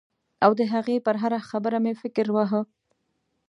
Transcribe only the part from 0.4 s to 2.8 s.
او د هغې پر هره خبره مې فکر واهه.